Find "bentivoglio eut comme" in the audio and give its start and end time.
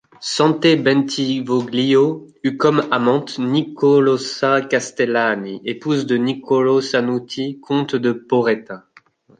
0.81-2.87